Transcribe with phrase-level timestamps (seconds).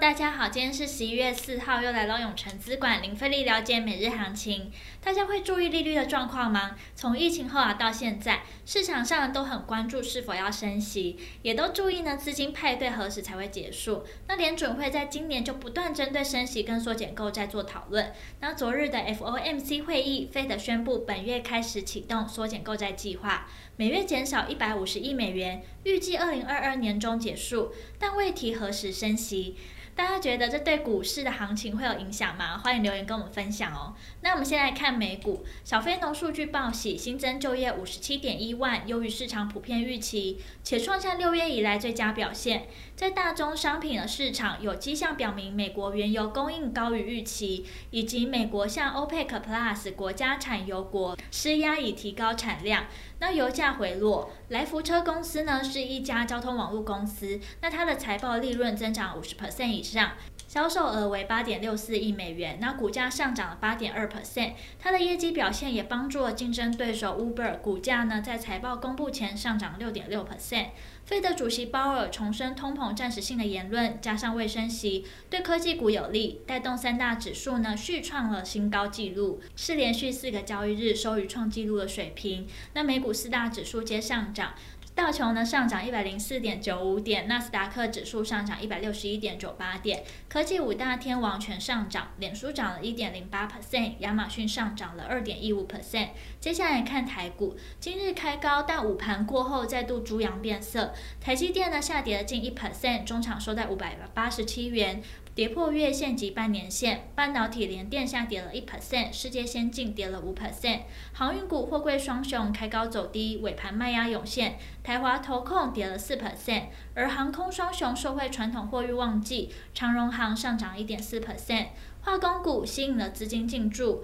[0.00, 4.72] 大家好，今天是十一月四号，又来到永成资管零费力了解每日行情。
[5.02, 6.74] 大家会注意利率的状况吗？
[6.96, 14.02] 从疫情后啊到现在，市场上都很关注是否要升息，也都注意呢资金派对何时才会结束。
[14.26, 18.10] 那联准会在今年就不断针对升息跟缩减购债做讨论。
[18.40, 23.46] 那昨日的 FOMC 会议，Fed 宣布本月开始启动缩减购债计划，
[23.76, 29.56] 每月减少一百五十亿美元，预计二零二二年中结束，但未提何时升息。
[29.94, 32.56] 大家觉得这对股市的行情会有影响吗？
[32.58, 33.94] 欢迎留言跟我们分享哦。
[34.22, 42.66] 那我们先来看美股，小非农数据报喜，新增就业五十七点一万，优于市场普遍预期，且创下六月以来最佳表现。
[42.96, 52.86] 在大宗商品的市场，有迹象表明美国原油供应高于预期，以及美国向 OPEC Plus 国家产油国施压以提高产量。
[53.18, 60.12] 那油价回落，来福车公司呢是一家交通网络公司，那它的财报利润增长五十 percent 以上，
[60.48, 70.68] 销售额为八点六四亿美元，那股价上涨了八点二 percent，它的业绩表现也帮助了竞争对手 Uber，股价呢在财报公布前上涨六点六 percent。
[71.04, 82.46] 费德主席鲍尔重申通膨暂时性的言论，加上未升息，对科技股有利，带动三大指数呢续创了新高纪录，是连续四个交易日收于创纪录的水平。
[82.74, 84.54] 那美股四大指数皆上涨。
[85.00, 96.08] 道琼呢上涨一百零四点九五点，纳斯达克指数上涨一百六十一点九八点，科技五大天王全上涨，脸书涨了一点零八 percent，亚马逊上涨了二点一五 percent。
[96.38, 105.02] 接下来看台股，今日开高，但午盘过后再度猪羊变色，台积电呢下跌了近一 percent，中场收在五百八十七元。
[105.32, 110.80] 跌破月线及半年线，半导体联电下跌了一 percent，世界先进跌了五 percent，
[111.12, 116.64] 航运股货柜双雄开高走低，尾盘卖压涌现，台华投控跌了四 percent，
[116.94, 121.68] 而航空双雄受惠传统货运旺季，长荣航上涨一点四 percent，
[122.02, 124.02] 化工股吸引了资金进驻。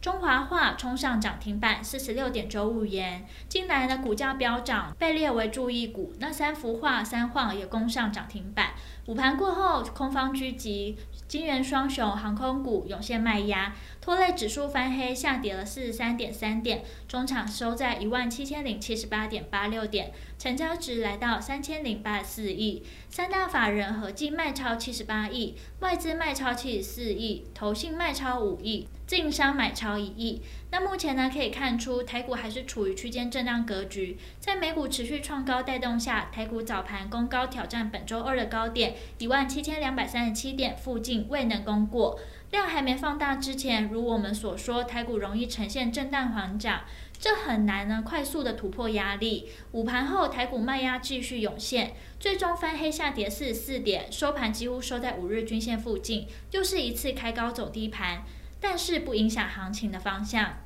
[0.00, 3.26] 中华化冲上涨停板，四十六点九五元。
[3.48, 6.12] 近来的股价飙涨，被列为注意股。
[6.20, 8.70] 那三幅画、三晃也攻上涨停板。
[9.06, 22.84] 午盘过后，空方聚集，金圆双雄航空股涌现卖压，拖累指数翻黑，下跌了四十三点三点，中场收在一万七千零七十八点八六点，成交值来到三千零八十四亿。
[23.10, 28.86] 三大法人合计卖超七十八亿，外资卖超七十四亿，投信卖超五亿。
[29.06, 46.82] 自营商买超一亿，那目前呢可以看出台股还是处于区间震荡格局，在美股持续创高带动下，台股早盘攻高挑战本周二的高点一万七千两百三十七点附近未能攻过，量还没放大之前，如我们所说，台股容易呈现震荡缓涨，
[47.18, 49.50] 这很难呢快速的突破压力。
[49.72, 58.24] 午盘后台股卖压继续涌现，最终翻黑下跌四十四点，收盘几乎收在五日均线附近，又是一次开高走低盘。
[58.60, 60.56] 但是不影响行情的方向。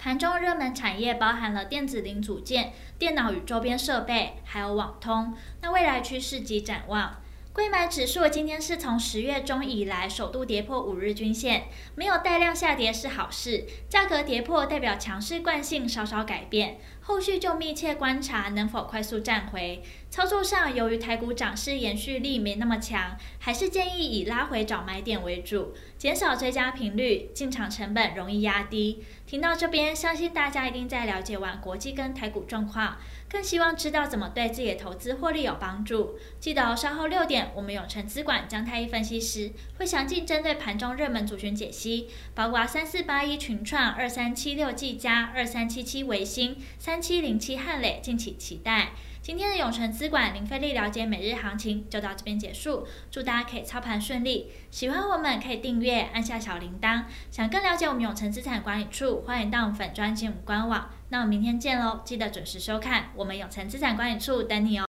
[0.00, 5.32] 盘中热门产业包含了电子零组件、电脑与周边设备，还有网通。
[5.60, 7.20] 那未来趋势及展望。
[7.54, 19.82] 贵买指数今天是从十月中以来首度跌破五日均线，没有带量下跌是好事，价格跌破代表强势惯性稍稍改变，后续就密切观察能否快速站回。
[20.10, 29.04] 操作上，由于台股涨势延续力没那么强，还是建议以拉回找买点为主，减少追加频率，进场成本容易压低。
[29.26, 32.96] 听到这边，相信大家一定在了解完国际跟台股状况，
[33.28, 36.16] 更希望知道怎么对自己的投资获利有帮助。
[36.38, 48.90] 记得稍后六点，我们永诚资管江太一分析师会详尽针对盘中热门族群解析，包括三四八一群创、二三七六技嘉、二三七七微星、三三七零七汉磊，敬请期待。
[49.20, 54.52] 今天的永城资管林飞利了解每日行情就到这边结束，祝大家可以操盘顺利。
[54.70, 57.02] 喜欢我们可以订阅，按下小铃铛。
[57.32, 60.88] 想更了解我们永城资产管理处，欢迎到我们粉专进入官网。
[61.08, 64.82] 那我们明天见喽，记得准时收看，我们永城资产管理处等你哦。